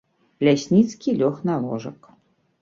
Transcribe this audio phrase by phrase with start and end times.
[0.45, 2.11] Лясніцкі лёг на ложак.